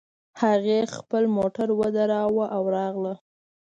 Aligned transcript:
هغې 0.41 0.79
خپلې 0.95 1.27
موټر 1.37 1.67
ودراوو 1.79 2.43
او 2.55 2.63
راغله 2.77 3.13